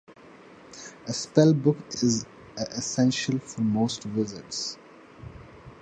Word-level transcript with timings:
A 1.05 1.11
spellbook 1.13 1.77
is 2.01 2.25
a 2.57 2.63
essential 2.71 3.37
for 3.37 3.61
most 3.61 4.07
wizards. 4.07 4.79